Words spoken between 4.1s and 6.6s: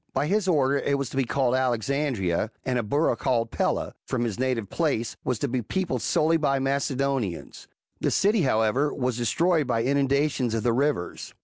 his native place, was to be peopled solely by